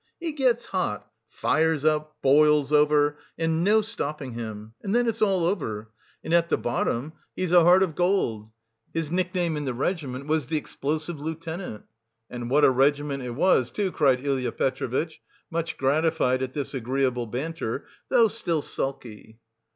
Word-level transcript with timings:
He 0.19 0.31
gets 0.31 0.65
hot, 0.65 1.05
fires 1.29 1.85
up, 1.85 2.15
boils 2.23 2.71
over, 2.73 3.19
and 3.37 3.63
no 3.63 3.83
stopping 3.83 4.33
him! 4.33 4.73
And 4.81 4.95
then 4.95 5.07
it's 5.07 5.21
all 5.21 5.45
over! 5.45 5.91
And 6.23 6.33
at 6.33 6.49
the 6.49 6.57
bottom 6.57 7.13
he's 7.35 7.51
a 7.51 7.63
heart 7.63 7.83
of 7.83 7.93
gold! 7.93 8.49
His 8.95 9.11
nickname 9.11 9.55
in 9.55 9.65
the 9.65 9.75
regiment 9.75 10.25
was 10.25 10.47
the 10.47 10.57
Explosive 10.57 11.19
Lieutenant...." 11.19 11.83
"And 12.31 12.49
what 12.49 12.65
a 12.65 12.71
regiment 12.71 13.21
it 13.21 13.35
was, 13.35 13.69
too," 13.69 13.91
cried 13.91 14.25
Ilya 14.25 14.53
Petrovitch, 14.53 15.21
much 15.51 15.77
gratified 15.77 16.41
at 16.41 16.53
this 16.55 16.73
agreeable 16.73 17.27
banter, 17.27 17.85
though 18.09 18.27
still 18.27 18.63
sulky. 18.63 19.39